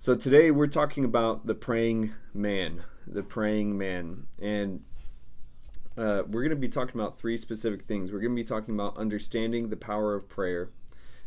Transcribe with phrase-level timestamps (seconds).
[0.00, 4.84] So today we're talking about the praying man, the praying man, and
[5.96, 8.12] uh, we're going to be talking about three specific things.
[8.12, 10.70] We're going to be talking about understanding the power of prayer.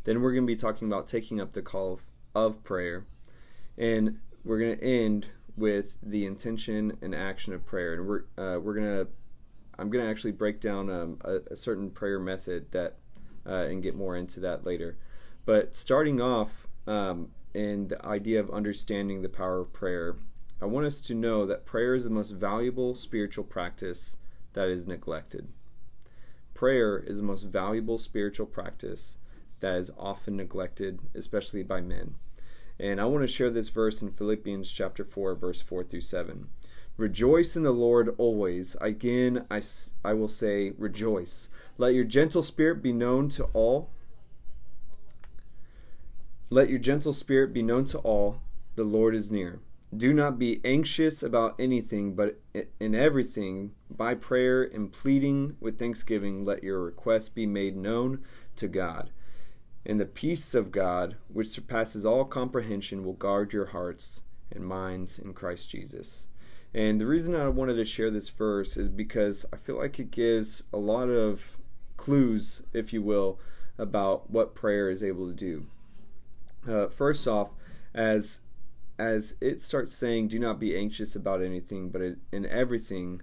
[0.05, 2.02] Then we're going to be talking about taking up the call of,
[2.34, 3.05] of prayer,
[3.78, 5.28] and we're going to end
[5.58, 7.96] with the intention and action of prayer.
[7.96, 9.08] And we're uh, we're going to
[9.79, 12.96] I'm going to actually break down um, a, a, certain prayer method that
[13.46, 14.97] uh, and get more into that later.
[15.46, 16.67] But starting off.
[16.88, 20.16] Um, and the idea of understanding the power of prayer,
[20.62, 24.18] I want us to know that prayer is the most valuable spiritual practice
[24.54, 25.48] that is neglected.
[26.54, 29.16] Prayer is the most valuable spiritual practice
[29.59, 32.16] that is often neglected, especially by men.
[32.80, 36.50] And I want to share this verse in Philippians chapter 4, verse 4 through 7.
[36.98, 38.76] Rejoice in the Lord always.
[38.81, 39.62] Again, I,
[40.04, 41.50] I will say, rejoice.
[41.78, 43.90] Let your gentle spirit be known to all.
[46.54, 48.41] Let your gentle spirit be known to all.
[48.76, 49.62] The Lord is near.
[49.96, 52.42] Do not be anxious about anything, but
[52.78, 58.25] in everything, by prayer and pleading with thanksgiving, let your requests be made known
[58.58, 59.12] to God.
[59.86, 65.20] And the peace of God, which surpasses all comprehension, will guard your hearts and minds
[65.20, 66.28] in Christ Jesus.
[66.73, 70.12] And the reason I wanted to share this verse is because I feel like it
[70.12, 71.44] gives a lot of
[71.95, 73.40] clues, if you will,
[73.78, 75.68] about what prayer is able to do.
[76.67, 77.50] Uh, first off,
[77.94, 78.42] as
[79.00, 83.22] as it starts saying, "Do not be anxious about anything, but in everything,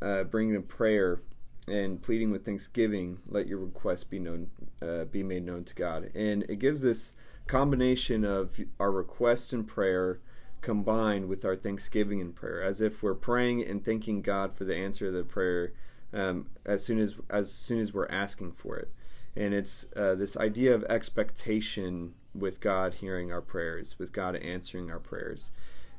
[0.00, 1.20] uh, bringing a prayer
[1.68, 4.48] and pleading with thanksgiving, let your requests be known,
[4.80, 7.14] uh, be made known to God." And it gives this
[7.46, 10.20] combination of our request and prayer
[10.62, 14.74] combined with our thanksgiving and prayer, as if we're praying and thanking God for the
[14.74, 15.72] answer of the prayer
[16.12, 18.90] um, as soon as as soon as we're asking for it.
[19.36, 24.90] And it's uh, this idea of expectation with God hearing our prayers, with God answering
[24.90, 25.50] our prayers.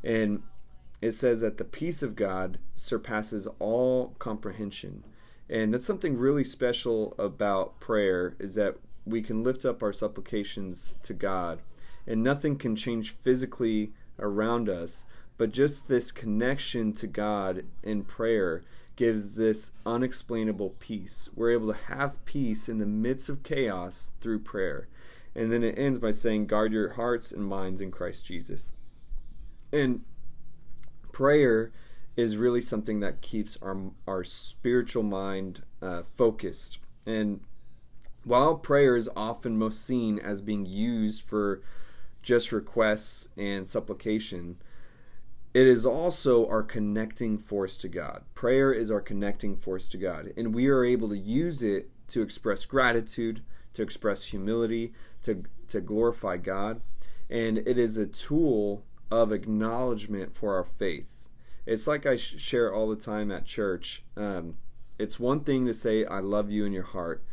[0.03, 0.43] And
[1.01, 5.03] it says that the peace of God surpasses all comprehension.
[5.49, 10.95] And that's something really special about prayer is that we can lift up our supplications
[11.03, 11.59] to God
[12.07, 15.05] and nothing can change physically around us,
[15.37, 18.63] but just this connection to God in prayer
[18.95, 21.29] gives this unexplainable peace.
[21.35, 24.87] We're able to have peace in the midst of chaos through prayer.
[25.37, 28.69] And then it ends by saying, guard your hearts and minds in Christ Jesus.
[29.71, 30.01] And
[31.11, 31.71] prayer
[32.15, 33.77] is really something that keeps our,
[34.07, 36.79] our spiritual mind uh, focused.
[37.05, 37.41] And
[38.23, 41.61] while prayer is often most seen as being used for
[42.23, 44.57] just requests and supplication,
[45.53, 48.23] it is also our connecting force to God.
[48.33, 50.33] Prayer is our connecting force to God.
[50.35, 53.43] And we are able to use it to express gratitude,
[53.77, 56.81] to express humility, to, to glorify God.
[57.29, 61.23] And it is a tool of acknowledgement for our faith.
[61.67, 64.03] It's like I share all the time at church.
[64.15, 64.55] Um,
[64.97, 67.23] it's one thing to say, I love you in your heart,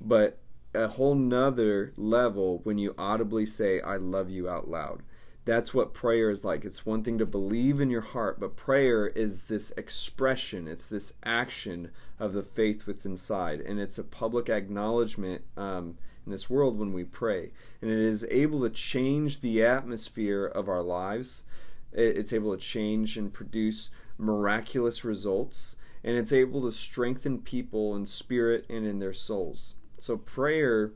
[0.00, 0.38] but
[0.74, 5.02] a whole nother level when you audibly say, I love you out loud.
[5.46, 6.64] That's what prayer is like.
[6.64, 11.14] It's one thing to believe in your heart, but prayer is this expression, it's this
[11.24, 16.78] action of the faith within inside, and it's a public acknowledgement um, in this world
[16.78, 17.52] when we pray.
[17.80, 21.44] And it is able to change the atmosphere of our lives.
[21.92, 25.76] It's able to change and produce miraculous results.
[26.02, 29.76] And it's able to strengthen people in spirit and in their souls.
[29.98, 30.92] So prayer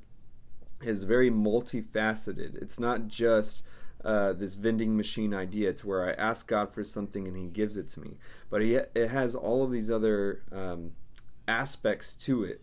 [0.82, 2.60] is very multifaceted.
[2.60, 3.62] It's not just
[4.04, 7.76] uh, this vending machine idea to where I ask God for something and He gives
[7.76, 8.16] it to me,
[8.48, 10.92] but he, it has all of these other um,
[11.46, 12.62] aspects to it.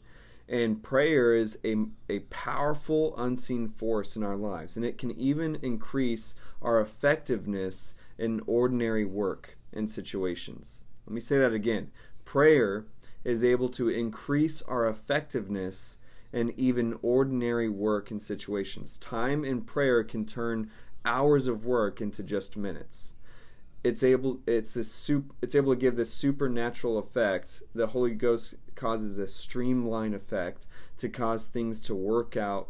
[0.50, 1.75] And prayer is a,
[2.09, 8.42] a powerful unseen force in our lives, and it can even increase our effectiveness in
[8.48, 10.86] ordinary work and situations.
[11.06, 11.92] Let me say that again.
[12.24, 12.86] Prayer
[13.24, 15.98] is able to increase our effectiveness
[16.31, 18.98] in even ordinary work and situations.
[18.98, 20.69] Time in prayer can turn
[21.07, 23.15] hours of work into just minutes.
[23.83, 27.63] It's able it's this soup it's able to give this supernatural effect.
[27.74, 30.68] The holy ghost causes a streamline effect
[30.98, 32.68] to cause things to work out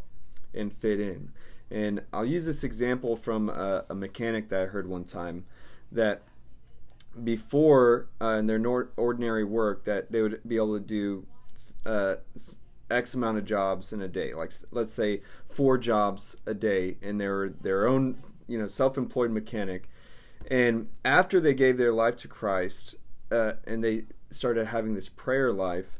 [0.54, 1.32] and fit in.
[1.70, 5.44] And i'll use this example from a, a mechanic that i heard one time
[5.92, 6.22] that
[7.22, 11.26] before uh, in their nor- ordinary work that they would be able to do
[11.84, 12.14] uh,
[12.90, 14.34] x amount of jobs in a day.
[14.34, 19.88] Like let's say four jobs a day in their their own you know self-employed mechanic
[20.50, 22.96] and after they gave their life to Christ
[23.30, 25.98] uh, and they started having this prayer life,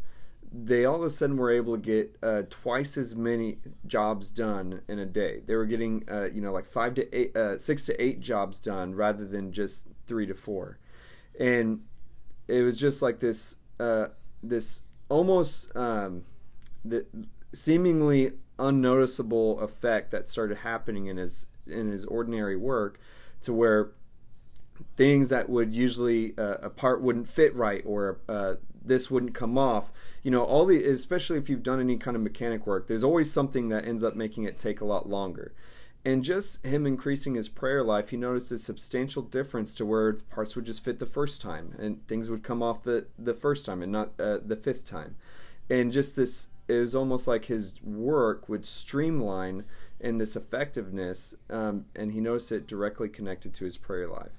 [0.50, 4.80] they all of a sudden were able to get uh, twice as many jobs done
[4.88, 5.42] in a day.
[5.46, 8.58] They were getting, uh, you know, like five to eight, uh, six to eight jobs
[8.58, 10.78] done rather than just three to four,
[11.38, 11.82] and
[12.46, 14.06] it was just like this, uh,
[14.42, 16.24] this almost um,
[16.82, 17.04] the
[17.52, 22.98] seemingly unnoticeable effect that started happening in his in his ordinary work,
[23.42, 23.90] to where
[24.96, 28.54] things that would usually uh, a part wouldn't fit right or uh,
[28.84, 29.90] this wouldn't come off.
[30.22, 33.32] You know all the especially if you've done any kind of mechanic work there's always
[33.32, 35.52] something that ends up making it take a lot longer.
[36.04, 40.54] And just him increasing his prayer life he noticed a substantial difference to where parts
[40.56, 43.82] would just fit the first time and things would come off the the first time
[43.82, 45.16] and not uh, the fifth time.
[45.70, 49.64] And just this it was almost like his work would streamline
[50.00, 54.38] in this effectiveness um, and he noticed it directly connected to his prayer life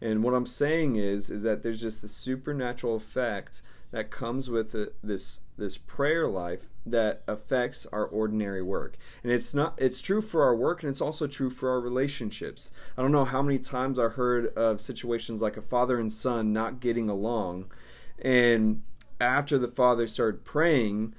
[0.00, 3.62] and what I'm saying is, is that there's just the supernatural effect
[3.92, 8.96] that comes with a, this this prayer life that affects our ordinary work.
[9.22, 12.70] And it's not it's true for our work and it's also true for our relationships.
[12.96, 16.52] I don't know how many times I heard of situations like a father and son
[16.52, 17.70] not getting along
[18.22, 18.82] and
[19.20, 21.14] after the father started praying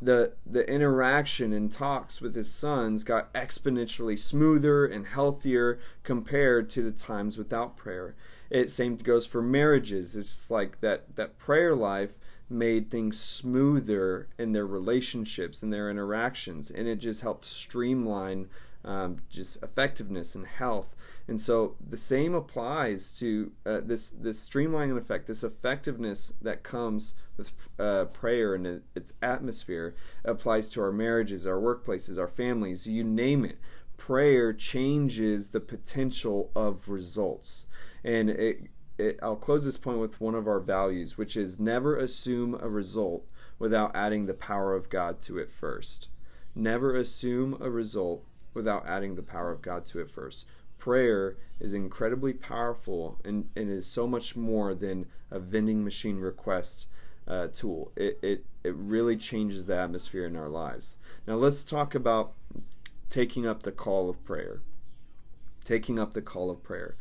[0.00, 6.82] the the interaction and talks with his sons got exponentially smoother and healthier compared to
[6.82, 8.14] the times without prayer.
[8.50, 10.16] It same goes for marriages.
[10.16, 12.10] It's just like that that prayer life
[12.50, 18.48] made things smoother in their relationships and their interactions, and it just helped streamline
[18.84, 20.94] um, just effectiveness and health.
[21.26, 27.14] And so the same applies to uh, this this streamlining effect, this effectiveness that comes
[27.36, 29.94] with uh, prayer and its atmosphere
[30.24, 33.58] applies to our marriages, our workplaces, our families, you name it.
[33.96, 37.66] Prayer changes the potential of results,
[38.04, 41.96] and it, it, I'll close this point with one of our values, which is never
[41.96, 43.24] assume a result
[43.58, 46.08] without adding the power of God to it first.
[46.54, 50.46] Never assume a result without adding the power of God to it first.
[50.78, 56.86] Prayer is incredibly powerful and, and is so much more than a vending machine request
[57.26, 57.92] uh, tool.
[57.96, 60.96] It, it, it really changes the atmosphere in our lives.
[61.26, 62.34] Now, let's talk about
[63.08, 64.60] taking up the call of prayer.
[65.64, 66.96] Taking up the call of prayer.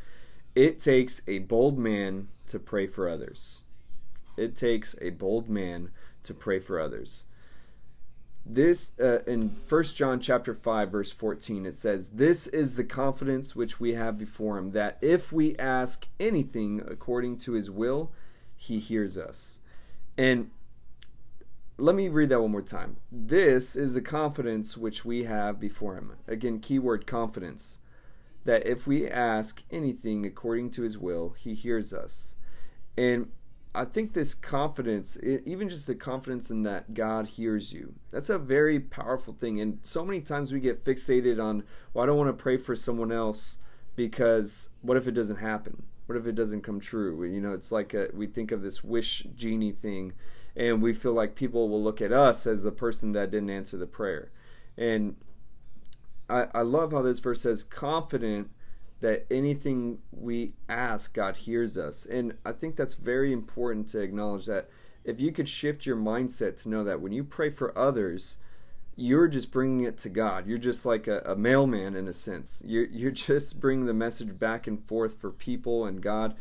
[0.56, 3.62] It takes a bold man to pray for others.
[4.38, 5.92] It takes a bold man
[6.24, 7.26] to pray for others
[8.46, 13.56] this uh, in First John chapter 5 verse 14 it says this is the confidence
[13.56, 18.12] which we have before him that if we ask anything according to his will
[18.56, 19.60] he hears us.
[20.18, 20.52] And
[21.78, 22.98] let me read that one more time.
[23.12, 26.14] This is the confidence which we have before him.
[26.28, 27.80] Again keyword confidence.
[28.46, 32.36] That if we ask anything according to his will he hears us.
[32.98, 33.32] And
[33.76, 38.38] I think this confidence, even just the confidence in that God hears you, that's a
[38.38, 39.60] very powerful thing.
[39.60, 42.76] And so many times we get fixated on, well, I don't want to pray for
[42.76, 43.58] someone else
[43.96, 45.84] because what if it doesn't happen?
[46.06, 47.24] What if it doesn't come true?
[47.24, 50.14] You know, it's like a, we think of this wish genie thing,
[50.56, 53.78] and we feel like people will look at us as the person that didn't answer
[53.78, 54.32] the prayer.
[54.78, 55.16] And
[56.30, 58.52] I, I love how this verse says, confident
[59.04, 62.06] that anything we ask, God hears us.
[62.06, 64.70] And I think that's very important to acknowledge that
[65.04, 68.38] if you could shift your mindset to know that when you pray for others,
[68.96, 70.48] you're just bringing it to God.
[70.48, 72.64] You're just like a, a mailman in a sense.
[72.66, 76.38] You're, you're just bringing the message back and forth for people and God.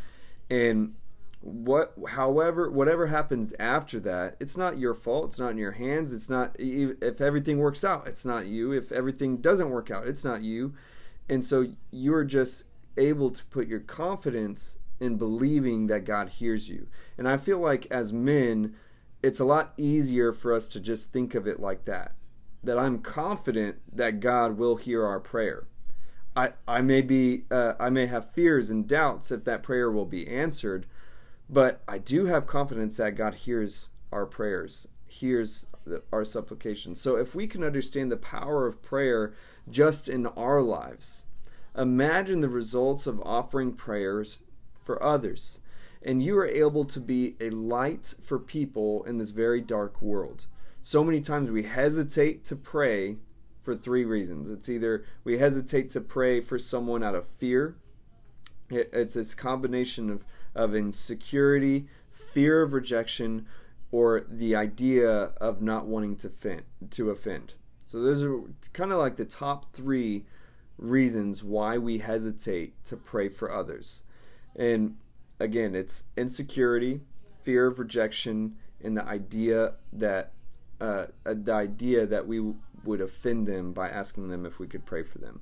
[0.49, 0.95] And
[1.41, 6.13] what however whatever happens after that it's not your fault it's not in your hands
[6.13, 10.23] it's not if everything works out it's not you if everything doesn't work out it's
[10.23, 10.73] not you
[11.29, 12.65] and so you're just
[12.97, 16.87] able to put your confidence in believing that God hears you.
[17.19, 18.75] And I feel like as men,
[19.23, 22.15] it's a lot easier for us to just think of it like that.
[22.63, 25.67] That I'm confident that God will hear our prayer.
[26.35, 30.07] I, I may be uh, I may have fears and doubts if that prayer will
[30.07, 30.87] be answered,
[31.51, 35.67] but I do have confidence that God hears our prayers, hears
[36.13, 37.01] our supplications.
[37.01, 39.35] So if we can understand the power of prayer
[39.69, 41.25] just in our lives.
[41.77, 44.39] Imagine the results of offering prayers
[44.85, 45.61] for others,
[46.03, 50.47] and you are able to be a light for people in this very dark world.
[50.83, 53.17] So many times we hesitate to pray
[53.63, 54.51] for three reasons.
[54.51, 57.77] It's either we hesitate to pray for someone out of fear,
[58.69, 63.47] it's this combination of, of insecurity, fear of rejection,
[63.93, 67.55] or the idea of not wanting to offend, to offend.
[67.87, 68.41] So those are
[68.73, 70.25] kind of like the top three
[70.79, 74.03] reasons why we hesitate to pray for others.
[74.57, 74.97] And
[75.39, 77.03] again, it's insecurity,
[77.45, 80.33] fear of rejection, and the idea that
[80.81, 85.03] uh, the idea that we would offend them by asking them if we could pray
[85.05, 85.41] for them.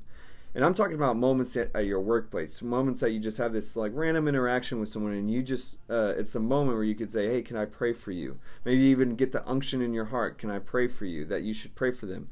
[0.54, 3.76] And I'm talking about moments at, at, your workplace, moments that you just have this
[3.76, 7.12] like random interaction with someone, and you just, uh, it's a moment where you could
[7.12, 8.38] say, Hey, can I pray for you?
[8.64, 10.38] Maybe even get the unction in your heart.
[10.38, 11.24] Can I pray for you?
[11.24, 12.28] That you should pray for them.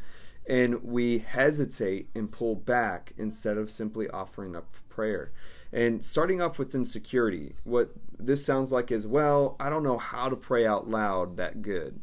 [0.49, 5.31] And we hesitate and pull back instead of simply offering up prayer.
[5.73, 10.29] And starting off with insecurity, what this sounds like is, well, I don't know how
[10.29, 12.01] to pray out loud that good.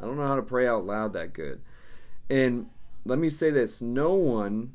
[0.00, 1.60] I don't know how to pray out loud that good.
[2.30, 2.70] And
[3.04, 4.72] let me say this no one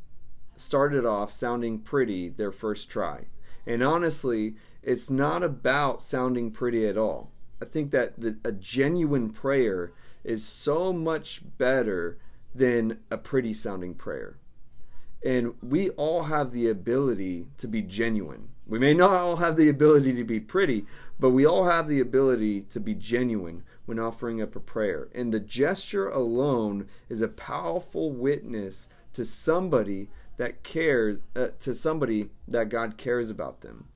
[0.60, 3.26] started off sounding pretty their first try.
[3.66, 7.32] And honestly, it's not about sounding pretty at all.
[7.62, 9.92] I think that the, a genuine prayer
[10.24, 12.18] is so much better
[12.54, 14.38] than a pretty sounding prayer.
[15.24, 18.50] And we all have the ability to be genuine.
[18.66, 20.86] We may not all have the ability to be pretty,
[21.20, 25.10] but we all have the ability to be genuine when offering up a prayer.
[25.14, 32.30] And the gesture alone is a powerful witness to somebody that cares uh, to somebody
[32.48, 33.90] that God cares about them.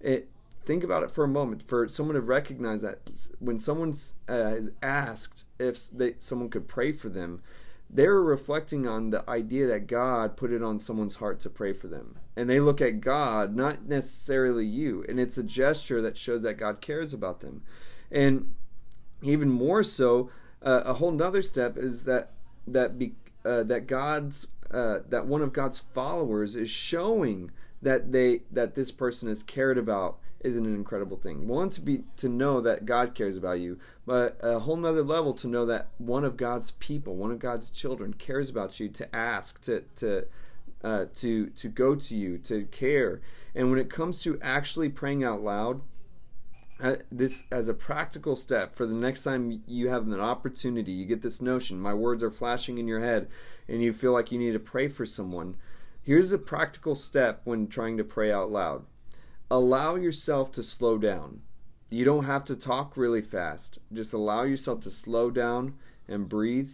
[0.00, 0.30] It,
[0.64, 1.62] think about it for a moment.
[1.68, 3.00] For someone to recognize that
[3.38, 3.94] when someone
[4.26, 7.42] uh, is asked if they, someone could pray for them,
[7.90, 11.86] they're reflecting on the idea that God put it on someone's heart to pray for
[11.86, 12.16] them.
[12.34, 15.04] And they look at God, not necessarily you.
[15.06, 17.62] And it's a gesture that shows that God cares about them.
[18.10, 18.54] And
[19.22, 20.30] even more so,
[20.62, 22.30] uh, a whole nother step is that
[22.66, 23.12] that be,
[23.44, 27.50] uh, that God's uh, that one of God's followers is showing
[27.82, 31.46] that they that this person is cared about isn't an incredible thing.
[31.46, 35.34] One to be to know that God cares about you, but a whole nother level
[35.34, 38.88] to know that one of God's people, one of God's children, cares about you.
[38.88, 40.26] To ask, to to
[40.82, 43.20] uh, to to go to you, to care.
[43.54, 45.82] And when it comes to actually praying out loud,
[47.10, 51.22] this as a practical step for the next time you have an opportunity, you get
[51.22, 51.80] this notion.
[51.80, 53.28] My words are flashing in your head
[53.68, 55.56] and you feel like you need to pray for someone,
[56.02, 58.84] here's a practical step when trying to pray out loud.
[59.50, 61.42] Allow yourself to slow down.
[61.88, 63.78] You don't have to talk really fast.
[63.92, 65.74] Just allow yourself to slow down
[66.08, 66.70] and breathe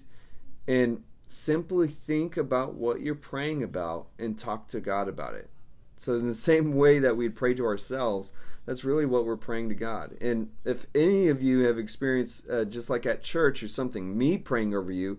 [0.66, 5.50] and simply think about what you're praying about and talk to God about it.
[5.98, 8.32] So, in the same way that we pray to ourselves,
[8.66, 10.16] that's really what we're praying to God.
[10.20, 14.36] And if any of you have experienced, uh, just like at church or something, me
[14.36, 15.18] praying over you,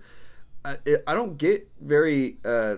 [0.65, 0.77] I,
[1.07, 2.75] I don't get very uh,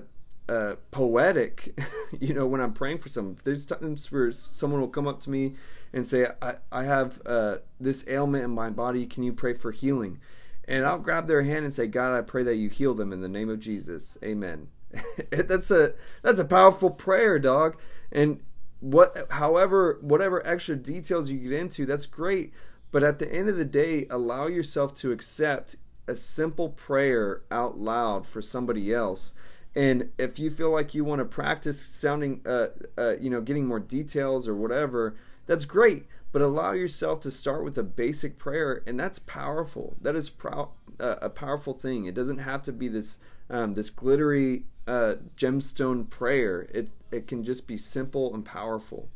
[0.48, 1.78] uh, poetic,
[2.20, 3.38] you know, when I'm praying for someone.
[3.44, 5.56] There's times where someone will come up to me
[5.92, 9.08] and say, I, I have uh, this ailment in my body.
[9.08, 10.20] Can you pray for healing?
[10.68, 13.22] And I'll grab their hand and say, God, I pray that you heal them in
[13.22, 14.20] the name of Jesus.
[14.24, 14.68] Amen.
[15.32, 17.78] that's a that's a powerful prayer, dog.
[18.12, 18.42] And
[18.80, 22.54] what however whatever extra details you get into, that's great.
[22.92, 25.76] But at the end of the day, allow yourself to accept
[26.08, 29.34] a simple prayer out loud for somebody else.
[29.76, 33.68] And if you feel like you want to practice sounding, uh, uh, you know, getting
[33.68, 36.08] more details or whatever, that's great.
[36.32, 39.96] But allow yourself to start with a basic prayer, and that's powerful.
[40.02, 40.66] That is uh,
[41.00, 42.06] a powerful thing.
[42.06, 43.20] It doesn't have to be this
[43.50, 46.68] um, this glittery uh, gemstone prayer.
[46.74, 49.10] It it can just be simple and powerful.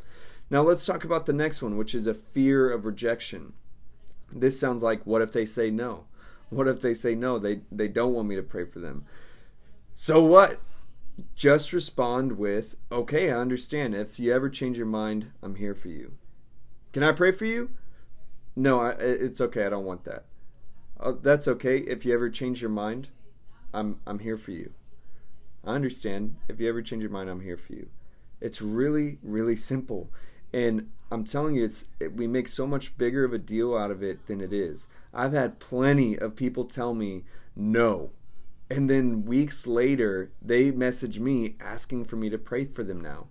[0.49, 3.53] Now let's talk about the next one, which is a fear of rejection.
[4.31, 6.05] This sounds like what if they say no?
[6.49, 7.39] What if they say no?
[7.39, 9.05] They they don't want me to pray for them.
[9.95, 10.59] So what?
[11.35, 13.95] Just respond with, "Okay, I understand.
[13.95, 16.13] If you ever change your mind, I'm here for you."
[16.91, 17.71] Can I pray for you?
[18.55, 19.65] No, I, it's okay.
[19.65, 20.25] I don't want that.
[20.99, 21.77] Oh, that's okay.
[21.79, 23.09] If you ever change your mind,
[23.73, 24.73] I'm I'm here for you.
[25.63, 26.35] I understand.
[26.47, 27.89] If you ever change your mind, I'm here for you.
[28.41, 30.09] It's really really simple.
[30.53, 33.91] And I'm telling you, it's it, we make so much bigger of a deal out
[33.91, 34.87] of it than it is.
[35.13, 37.23] I've had plenty of people tell me
[37.55, 38.11] no,
[38.69, 43.27] and then weeks later they message me asking for me to pray for them now.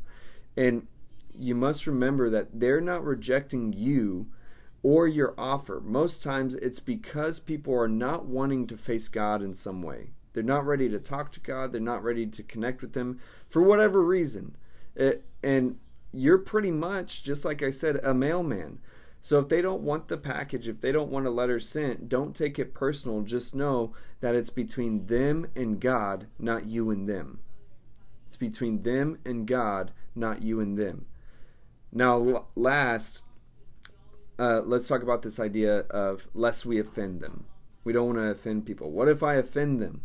[0.56, 0.86] And
[1.36, 4.26] you must remember that they're not rejecting you
[4.82, 5.80] or your offer.
[5.80, 10.10] Most times it's because people are not wanting to face God in some way.
[10.32, 13.62] They're not ready to talk to God, they're not ready to connect with Him for
[13.62, 14.56] whatever reason.
[14.94, 15.78] It, and
[16.12, 18.78] you're pretty much, just like I said, a mailman.
[19.20, 22.34] So if they don't want the package, if they don't want a letter sent, don't
[22.34, 23.22] take it personal.
[23.22, 27.38] Just know that it's between them and God, not you and them.
[28.26, 31.06] It's between them and God, not you and them.
[31.92, 33.22] Now, last,
[34.38, 37.44] uh, let's talk about this idea of lest we offend them.
[37.84, 38.90] We don't want to offend people.
[38.90, 40.02] What if I offend them?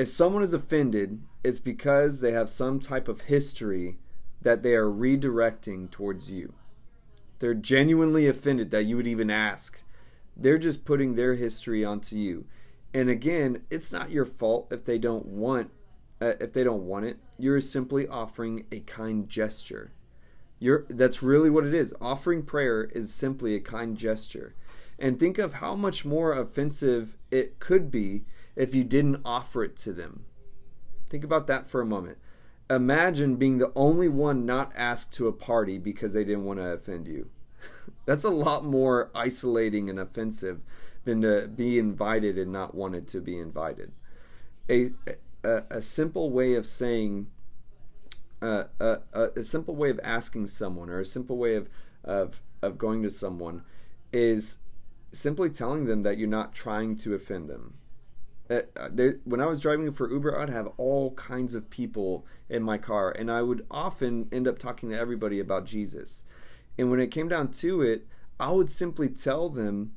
[0.00, 3.98] If someone is offended, it's because they have some type of history
[4.40, 6.54] that they are redirecting towards you.
[7.38, 9.78] They're genuinely offended that you would even ask.
[10.34, 12.46] They're just putting their history onto you.
[12.94, 15.70] And again, it's not your fault if they don't want
[16.18, 17.18] uh, if they don't want it.
[17.38, 19.92] You're simply offering a kind gesture.
[20.58, 21.94] You're that's really what it is.
[22.00, 24.54] Offering prayer is simply a kind gesture.
[24.98, 28.24] And think of how much more offensive it could be
[28.60, 30.26] if you didn't offer it to them.
[31.08, 32.18] Think about that for a moment.
[32.68, 36.66] Imagine being the only one not asked to a party because they didn't want to
[36.66, 37.30] offend you.
[38.04, 40.60] That's a lot more isolating and offensive
[41.04, 43.92] than to be invited and not wanted to be invited.
[44.68, 44.90] A,
[45.42, 47.28] a, a simple way of saying,
[48.42, 48.98] uh, a,
[49.36, 51.70] a, simple way of asking someone, or a simple way of,
[52.04, 53.62] of, of going to someone,
[54.12, 54.58] is
[55.12, 57.74] simply telling them that you're not trying to offend them.
[58.50, 58.62] Uh,
[59.24, 63.12] when I was driving for Uber, I'd have all kinds of people in my car,
[63.12, 66.24] and I would often end up talking to everybody about Jesus.
[66.76, 68.08] And when it came down to it,
[68.40, 69.92] I would simply tell them,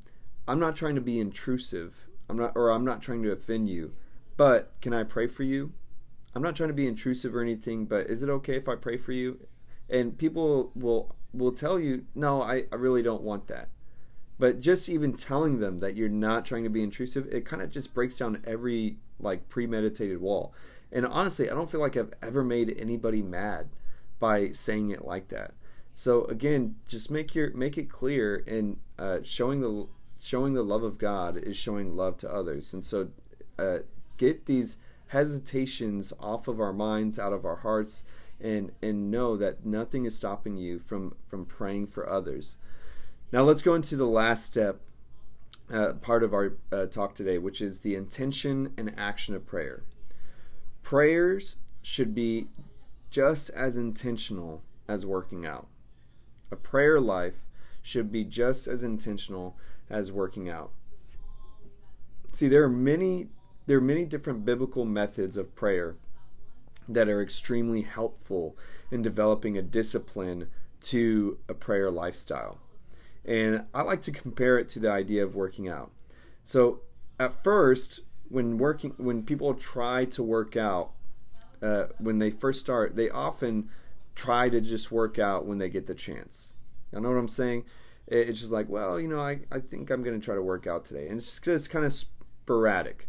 [0.46, 2.06] "I'm not trying to be intrusive.
[2.28, 3.92] I'm not, or I'm not trying to offend you.
[4.36, 5.72] But can I pray for you?
[6.34, 7.86] I'm not trying to be intrusive or anything.
[7.86, 9.48] But is it okay if I pray for you?"
[9.90, 13.70] And people will will tell you, "No, I, I really don't want that."
[14.38, 17.70] But just even telling them that you're not trying to be intrusive it kind of
[17.70, 20.52] just breaks down every like premeditated wall.
[20.92, 23.68] And honestly i don't feel like i've ever made anybody mad
[24.20, 25.52] by saying it like that.
[25.94, 29.86] So again just make your make it clear and uh, showing the
[30.20, 32.72] showing the love of god is showing love to others.
[32.72, 33.08] And so
[33.58, 33.78] uh,
[34.16, 38.04] get these hesitations off of our minds out of our hearts
[38.40, 42.56] and and know that nothing is stopping you from from praying for others
[43.34, 44.78] now let's go into the last step,
[45.68, 49.82] uh, part of our uh, talk today, which is the intention and action of prayer.
[50.84, 52.46] Prayers should be
[53.10, 55.66] just as intentional as working out.
[56.52, 57.34] A prayer life
[57.82, 59.56] should be just as intentional
[59.90, 60.70] as working out.
[62.30, 63.30] See, there are many
[63.66, 65.96] there are many different biblical methods of prayer
[66.88, 68.56] that are extremely helpful
[68.92, 70.50] in developing a discipline
[70.82, 72.60] to a prayer lifestyle.
[73.24, 75.90] And I like to compare it to the idea of working out.
[76.44, 76.80] So
[77.18, 80.90] at first, when working, when people try to work out,
[81.62, 83.70] uh, when they first start, they often
[84.14, 86.56] try to just work out when they get the chance.
[86.92, 87.64] You know what I'm saying?
[88.06, 90.66] It's just like, well, you know, I, I think I'm going to try to work
[90.66, 91.08] out today.
[91.08, 93.08] And it's just kind of sporadic.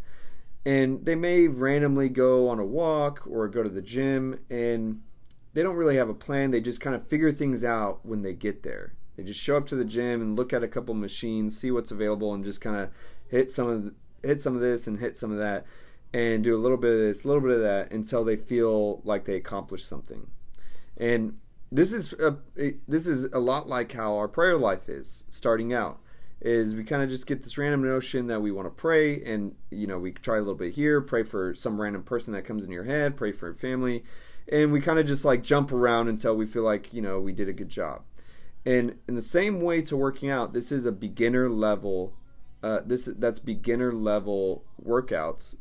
[0.65, 5.01] And they may randomly go on a walk or go to the gym and
[5.53, 6.51] they don't really have a plan.
[6.51, 8.93] They just kind of figure things out when they get there.
[9.15, 11.91] They just show up to the gym and look at a couple machines, see what's
[11.91, 12.89] available, and just kind of
[13.29, 13.93] hit some of the,
[14.27, 15.65] hit some of this and hit some of that,
[16.13, 19.01] and do a little bit of this, a little bit of that until they feel
[19.03, 20.27] like they accomplished something.
[20.97, 21.37] And
[21.71, 22.37] this is a,
[22.87, 25.99] this is a lot like how our prayer life is starting out.
[26.41, 29.55] Is we kind of just get this random notion that we want to pray, and
[29.71, 32.63] you know we try a little bit here, pray for some random person that comes
[32.63, 34.03] in your head, pray for your family,
[34.49, 37.31] and we kind of just like jump around until we feel like you know we
[37.31, 38.01] did a good job.
[38.65, 42.13] And in the same way to working out, this is a beginner level.
[42.63, 45.55] Uh, this that's beginner level workouts,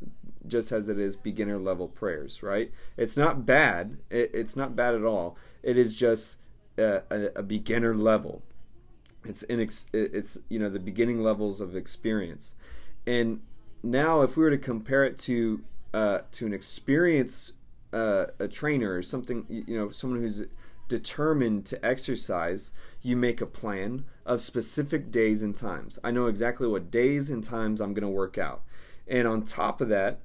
[0.47, 2.43] just as it is beginner level prayers.
[2.43, 2.73] Right?
[2.97, 3.99] It's not bad.
[4.11, 5.37] It, it's not bad at all.
[5.63, 6.39] It is just
[6.79, 8.43] a, a, a beginner level.
[9.25, 9.61] It's in
[9.93, 12.55] it's you know the beginning levels of experience.
[13.07, 13.41] And
[13.83, 15.63] now, if we were to compare it to
[15.93, 17.53] uh, to an experienced
[17.93, 20.45] uh, a trainer or something, you know, someone who's
[20.89, 25.99] determined to exercise, you make a plan of specific days and times.
[26.03, 28.63] I know exactly what days and times I'm going to work out.
[29.07, 30.21] And on top of that,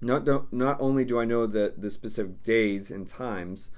[0.00, 3.70] not not only do I know the the specific days and times,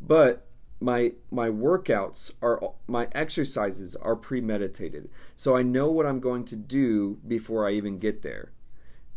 [0.00, 0.46] but
[0.80, 5.08] my my workouts are my exercises are premeditated.
[5.34, 8.52] So I know what I'm going to do before I even get there.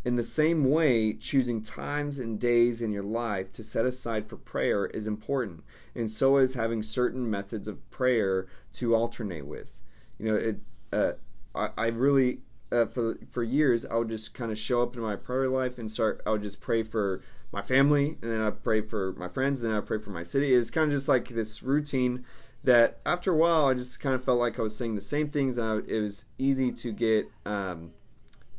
[0.05, 4.38] In the same way, choosing times and days in your life to set aside for
[4.38, 9.81] prayer is important, and so is having certain methods of prayer to alternate with.
[10.17, 10.59] You know, it.
[10.91, 11.12] Uh,
[11.53, 12.39] I, I really
[12.71, 15.77] uh, for for years I would just kind of show up in my prayer life
[15.77, 16.21] and start.
[16.25, 19.71] I would just pray for my family, and then I pray for my friends, and
[19.71, 20.53] then I pray for my city.
[20.53, 22.25] It's kind of just like this routine
[22.63, 25.29] that after a while I just kind of felt like I was saying the same
[25.29, 27.29] things, and I, it was easy to get.
[27.45, 27.91] Um,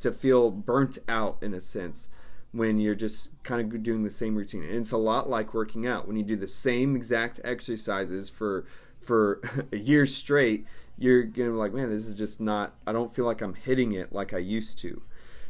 [0.00, 2.08] to feel burnt out in a sense
[2.52, 4.62] when you're just kind of doing the same routine.
[4.62, 6.06] And it's a lot like working out.
[6.06, 8.66] When you do the same exact exercises for
[9.00, 9.40] for
[9.72, 10.66] a year straight,
[10.98, 12.74] you're gonna be like, man, this is just not.
[12.86, 15.02] I don't feel like I'm hitting it like I used to,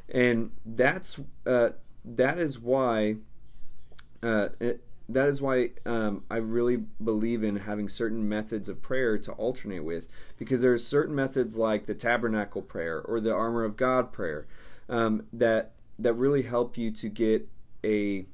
[0.09, 1.71] and that's uh,
[2.05, 3.17] that is why.
[4.23, 9.19] Uh, it, that is why um, I really believe in having certain methods of prayer
[9.19, 10.07] to alternate with,
[10.39, 14.47] because there are certain methods like the tabernacle prayer or the armor of God prayer
[14.89, 17.49] um, that that really help you to get
[17.85, 18.25] a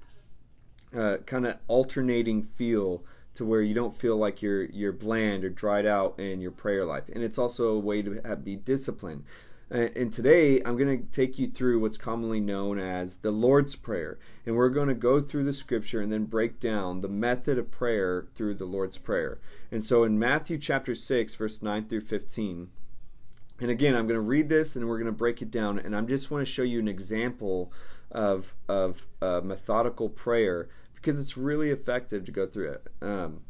[0.97, 3.03] uh, kind of alternating feel
[3.35, 6.85] to where you don't feel like you're you're bland or dried out in your prayer
[6.85, 7.05] life.
[7.13, 9.25] And it's also a way to have, be disciplined.
[9.73, 13.75] Uh, and today I'm going to take you through what's commonly known as the Lord's
[13.75, 14.19] Prayer.
[14.45, 17.71] And we're going to go through the scripture and then break down the method of
[17.71, 19.39] prayer through the Lord's Prayer.
[19.73, 22.69] And so in Matthew chapter 6, verse 9 through 15,
[23.59, 25.79] and again, I'm going to read this and we're going to break it down.
[25.79, 27.73] And I just want to show you an example
[28.13, 32.89] of, of uh, methodical prayer because it's really effective to go through it.
[33.01, 33.41] Um,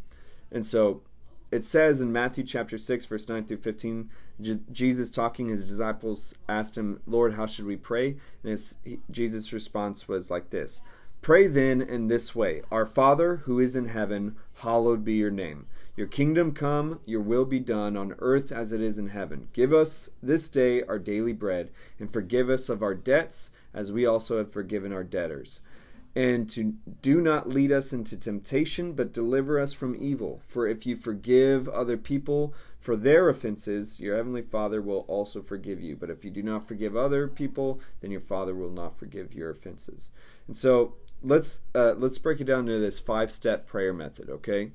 [0.50, 1.02] and so
[1.50, 6.34] it says in Matthew chapter 6, verse 9 through 15, J- Jesus talking, his disciples
[6.48, 8.16] asked him, Lord, how should we pray?
[8.42, 10.82] And his, he, Jesus' response was like this
[11.22, 15.66] Pray then in this way Our Father who is in heaven, hallowed be your name.
[15.96, 19.48] Your kingdom come, your will be done on earth as it is in heaven.
[19.54, 24.04] Give us this day our daily bread, and forgive us of our debts as we
[24.04, 25.60] also have forgiven our debtors
[26.16, 30.40] and to do not lead us into temptation, but deliver us from evil.
[30.48, 35.82] For if you forgive other people for their offenses, your heavenly Father will also forgive
[35.82, 35.94] you.
[35.94, 39.50] But if you do not forgive other people, then your Father will not forgive your
[39.50, 40.10] offenses.
[40.48, 44.30] And so let's uh, let's break it down into this five-step prayer method.
[44.30, 44.70] Okay.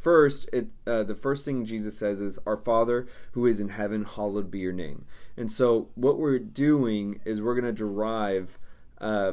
[0.00, 4.04] First, it, uh, the first thing Jesus says is, "Our Father who is in heaven,
[4.04, 5.04] hallowed be your name."
[5.36, 8.58] And so, what we're doing is we're going to derive
[8.98, 9.32] uh,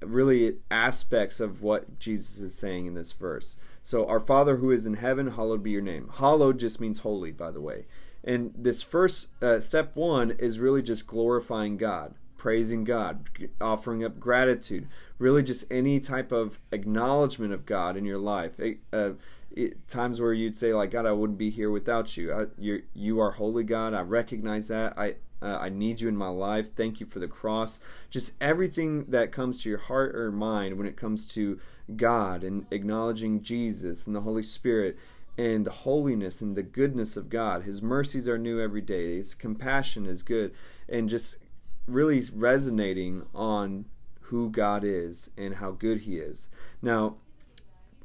[0.00, 3.56] really aspects of what Jesus is saying in this verse.
[3.82, 6.10] So, our Father who is in heaven, hallowed be your name.
[6.14, 7.84] Hallowed just means holy, by the way.
[8.22, 13.28] And this first uh, step one is really just glorifying God, praising God,
[13.60, 18.52] offering up gratitude, really just any type of acknowledgement of God in your life.
[18.92, 19.10] Uh,
[19.50, 22.32] it, times where you'd say like God, I wouldn't be here without you.
[22.32, 23.94] I, you you are holy God.
[23.94, 24.98] I recognize that.
[24.98, 26.68] I uh, I need you in my life.
[26.74, 27.80] Thank you for the cross.
[28.10, 31.60] Just everything that comes to your heart or mind when it comes to
[31.96, 34.96] God and acknowledging Jesus and the Holy Spirit
[35.36, 37.64] and the holiness and the goodness of God.
[37.64, 39.18] His mercies are new every day.
[39.18, 40.52] His compassion is good.
[40.88, 41.38] And just
[41.86, 43.84] really resonating on
[44.22, 46.48] who God is and how good He is.
[46.80, 47.16] Now,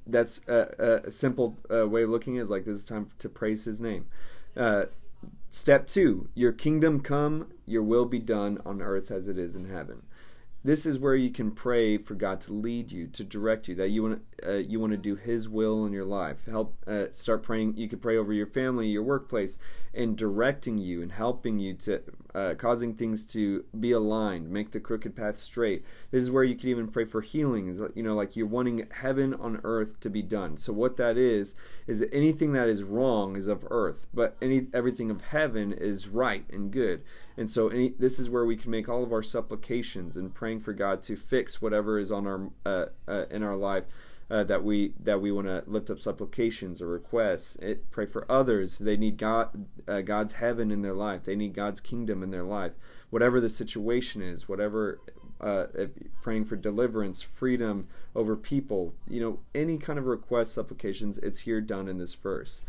[0.06, 3.10] that's a, a simple uh, way of looking at it is like this is time
[3.20, 4.08] to praise His name.
[4.58, 4.86] Uh,
[5.52, 9.66] Step two, your kingdom come, your will be done on earth as it is in
[9.66, 10.04] heaven.
[10.64, 13.90] This is where you can pray for God to lead you, to direct you, that
[13.90, 16.38] you want to uh, you want to do His will in your life.
[16.50, 17.78] Help uh, start praying.
[17.78, 19.58] You could pray over your family, your workplace,
[19.94, 22.02] and directing you and helping you to
[22.36, 25.84] uh, causing things to be aligned, make the crooked path straight.
[26.12, 27.68] This is where you can even pray for healing.
[27.68, 30.58] Is you know, like you're wanting heaven on earth to be done.
[30.58, 31.56] So what that is
[31.88, 36.08] is that anything that is wrong is of earth, but any everything of heaven is
[36.08, 37.02] right and good.
[37.36, 40.49] And so any, this is where we can make all of our supplications and praying
[40.58, 43.84] for God to fix whatever is on our uh, uh, in our life
[44.32, 47.56] uh, that we that we want to lift up supplications or requests.
[47.58, 48.80] It, pray for others.
[48.80, 51.24] They need God uh, God's heaven in their life.
[51.26, 52.74] They need God's kingdom in their life.
[53.10, 55.00] Whatever the situation is, whatever
[55.42, 55.66] uh,
[56.22, 61.62] praying for deliverance, freedom over people, you know, any kind of request, supplications, it's here
[61.62, 62.62] done in this verse.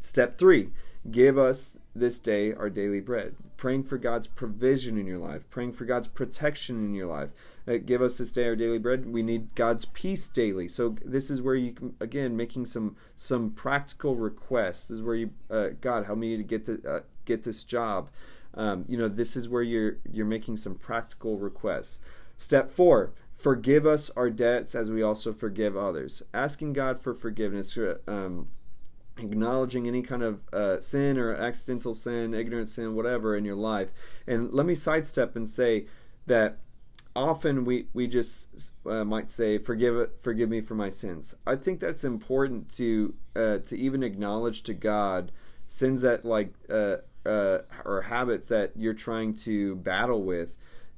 [0.00, 0.70] Step three,
[1.10, 3.36] give us this day our daily bread.
[3.56, 7.30] Praying for God's provision in your life, praying for God's protection in your life.
[7.66, 9.06] Uh, give us this day our daily bread.
[9.06, 10.68] We need God's peace daily.
[10.68, 14.88] So this is where you can again making some some practical requests.
[14.88, 18.10] This is where you uh, God help me to get the uh, get this job.
[18.54, 22.00] Um, you know this is where you're you're making some practical requests.
[22.38, 23.12] Step four.
[23.36, 26.22] Forgive us our debts as we also forgive others.
[26.32, 27.76] Asking God for forgiveness.
[27.76, 28.48] Uh, um,
[29.18, 33.88] acknowledging any kind of uh, sin or accidental sin, ignorant sin, whatever in your life.
[34.26, 35.86] And let me sidestep and say
[36.26, 36.58] that
[37.16, 41.34] often we we just uh, might say forgive forgive me for my sins.
[41.46, 45.30] I think that's important to uh, to even acknowledge to God
[45.66, 50.54] sins that like uh, uh, or habits that you're trying to battle with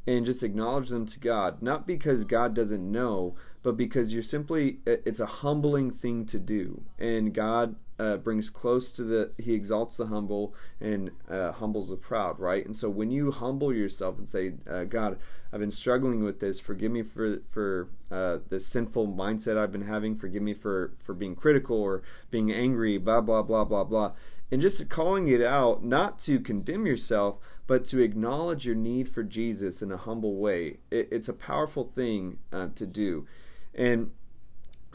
[0.07, 4.79] and just acknowledge them to God not because God doesn't know but because you're simply
[4.87, 9.97] it's a humbling thing to do and God uh, brings close to the he exalts
[9.97, 12.65] the humble and uh, humbles the proud right?
[12.65, 15.19] And so when you humble yourself and say uh, god
[15.53, 16.61] i've been struggling with this.
[16.61, 20.17] Forgive me for for uh, the sinful mindset i've been having.
[20.17, 24.13] Forgive me for for being critical or being angry blah blah blah blah blah.
[24.51, 29.23] And just calling it out not to condemn yourself but to acknowledge your need for
[29.23, 30.79] jesus in a humble way.
[30.91, 33.27] It, it's a powerful thing uh, to do.
[33.75, 34.11] And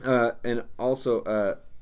[0.03, 1.21] uh, and also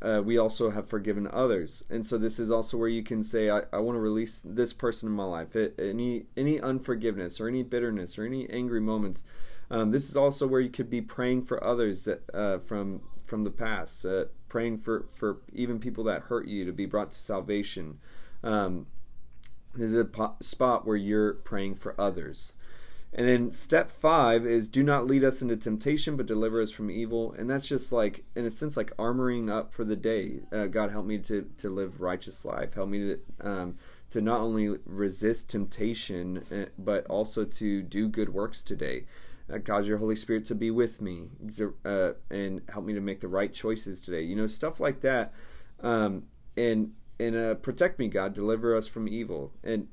[0.01, 1.83] uh, we also have forgiven others.
[1.89, 4.73] And so this is also where you can say, I, I want to release this
[4.73, 5.55] person in my life.
[5.55, 9.23] It, any any unforgiveness or any bitterness or any angry moments.
[9.71, 13.43] Um, this is also where you could be praying for others that uh, from from
[13.43, 17.17] the past, uh, praying for for even people that hurt you to be brought to
[17.17, 17.99] salvation.
[18.43, 18.87] Um,
[19.75, 22.53] this is a po- spot where you're praying for others.
[23.11, 26.91] And then step five is do not lead us into temptation, but deliver us from
[26.91, 27.33] evil.
[27.37, 30.41] And that's just like, in a sense, like armoring up for the day.
[30.51, 32.75] Uh, God, help me to, to live righteous life.
[32.75, 33.77] Help me to um,
[34.11, 39.05] to not only resist temptation, uh, but also to do good works today.
[39.51, 41.29] Uh, your Holy Spirit to be with me
[41.85, 44.21] uh, and help me to make the right choices today.
[44.21, 45.33] You know, stuff like that.
[45.81, 46.23] Um,
[46.55, 49.51] and and uh, protect me, God, deliver us from evil.
[49.63, 49.87] And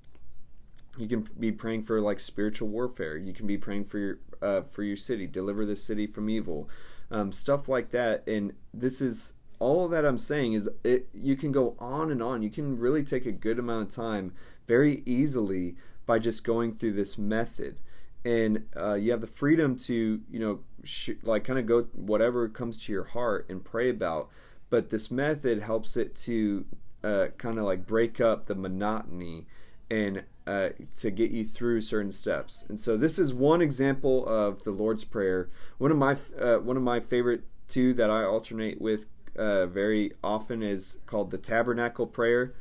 [0.96, 3.16] you can be praying for like spiritual warfare.
[3.16, 6.68] You can be praying for your uh, for your city, deliver the city from evil,
[7.10, 8.26] um, stuff like that.
[8.26, 11.08] And this is all that I'm saying is it.
[11.14, 12.42] You can go on and on.
[12.42, 14.32] You can really take a good amount of time
[14.66, 17.78] very easily by just going through this method,
[18.24, 22.48] and uh, you have the freedom to you know sh- like kind of go whatever
[22.48, 24.28] comes to your heart and pray about.
[24.68, 26.64] But this method helps it to
[27.04, 29.46] uh, kind of like break up the monotony
[29.90, 32.64] and uh, to get you through certain steps.
[32.68, 35.48] And so this is one example of the Lord's Prayer.
[35.78, 39.06] One of my uh, one of my favorite two that I alternate with
[39.36, 42.54] uh, very often is called the Tabernacle Prayer,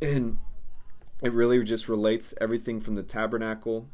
[0.00, 0.38] and
[1.22, 3.88] it really just relates everything from the tabernacle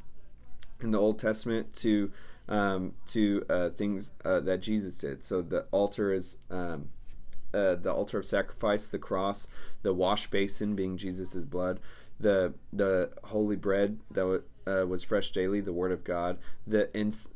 [0.81, 2.13] in the Old Testament to
[2.49, 5.25] um, to uh, things uh, that Jesus did.
[5.25, 6.91] So the altar is um,
[7.55, 9.49] uh, the altar of sacrifice, the cross,
[9.83, 11.81] the wash basin being Jesus' blood,
[12.25, 16.85] the the holy bread that uh, was fresh daily, the Word of God, the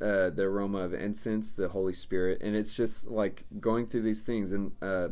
[0.01, 4.23] uh, the aroma of incense, the Holy Spirit, and it's just like going through these
[4.23, 5.09] things and uh,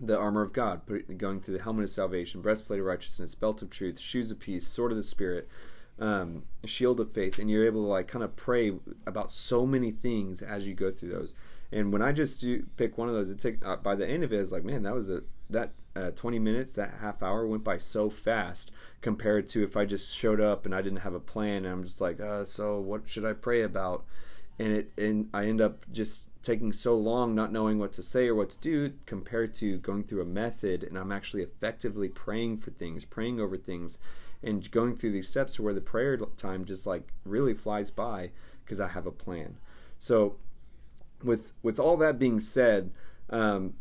[0.00, 0.82] the armor of God,
[1.18, 4.66] going through the helmet of salvation, breastplate of righteousness, belt of truth, shoes of peace,
[4.66, 5.48] sword of the Spirit.
[6.00, 8.72] Um, shield of faith, and you're able to like kind of pray
[9.04, 11.34] about so many things as you go through those.
[11.72, 14.22] And when I just do pick one of those, it take uh, by the end
[14.22, 17.46] of it, it's like, man, that was a that uh, 20 minutes, that half hour
[17.46, 21.14] went by so fast compared to if I just showed up and I didn't have
[21.14, 24.04] a plan and I'm just like, uh, so what should I pray about?
[24.58, 28.26] And it and I end up just taking so long not knowing what to say
[28.26, 32.58] or what to do compared to going through a method and I'm actually effectively praying
[32.58, 33.98] for things, praying over things
[34.42, 38.30] and going through these steps where the prayer time just like really flies by
[38.64, 39.56] because I have a plan.
[39.98, 40.36] So
[41.22, 42.90] with with all that being said,
[43.30, 43.74] um,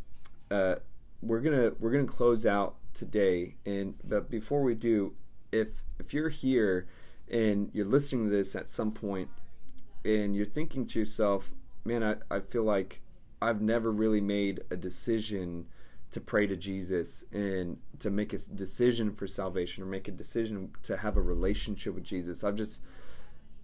[0.50, 0.76] uh,
[1.22, 3.56] we're gonna we're gonna close out today.
[3.66, 5.14] And but before we do,
[5.52, 6.88] if if you're here
[7.30, 9.30] and you're listening to this at some point,
[10.06, 11.50] and you're thinking to yourself,
[11.84, 13.02] man, I, I feel like
[13.42, 15.68] I've never really made a decision
[16.12, 20.72] to pray to Jesus and to make a decision for salvation or make a decision
[20.84, 22.44] to have a relationship with Jesus.
[22.44, 22.82] I've just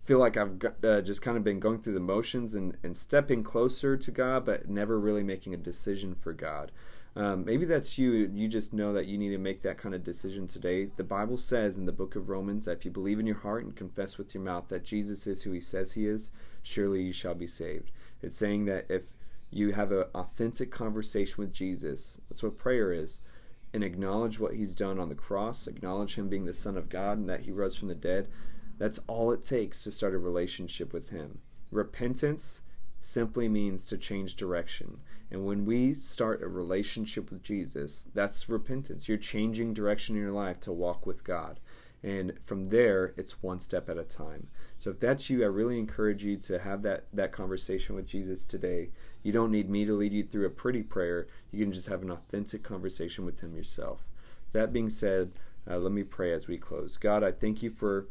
[0.06, 3.44] feel like I've uh, just kind of been going through the motions and, and stepping
[3.44, 6.72] closer to God, but never really making a decision for God.
[7.16, 8.12] Um, maybe that's you.
[8.34, 10.90] You just know that you need to make that kind of decision today.
[10.98, 13.64] The Bible says in the book of Romans that if you believe in your heart
[13.64, 16.32] and confess with your mouth that Jesus is who he says he is,
[16.64, 17.92] surely you shall be saved.
[18.22, 19.04] It's saying that if
[19.52, 23.20] you have an authentic conversation with Jesus, that's what prayer is,
[23.74, 27.20] and acknowledge what he's done on the cross, acknowledge him being the Son of God
[27.20, 28.28] and that he rose from the dead,
[28.78, 31.40] that's all it takes to start a relationship with Him.
[31.72, 32.62] Repentance
[33.04, 35.00] simply means to change direction.
[35.30, 39.08] And when we start a relationship with Jesus, that's repentance.
[39.08, 41.60] You're changing direction in your life to walk with God.
[42.02, 44.48] And from there, it's one step at a time.
[44.78, 48.46] So if that's you, I really encourage you to have that, that conversation with Jesus
[48.46, 48.90] today.
[49.22, 51.28] You don't need me to lead you through a pretty prayer.
[51.52, 54.02] You can just have an authentic conversation with Him yourself.
[54.52, 55.32] That being said,
[55.70, 56.98] uh, let me pray as we close.
[56.98, 58.08] God, I thank you for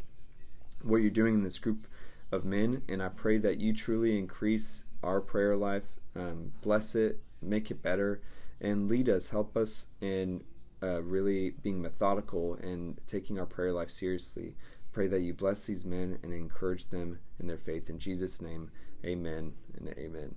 [0.83, 1.87] what you're doing in this group
[2.33, 5.85] of men, and I pray that you truly increase our prayer life,
[6.17, 8.21] um, bless it, make it better,
[8.61, 10.43] and lead us, help us in
[10.83, 14.55] uh, really being methodical and taking our prayer life seriously.
[14.93, 17.89] Pray that you bless these men and encourage them in their faith.
[17.89, 18.71] In Jesus' name,
[19.05, 20.35] amen and amen.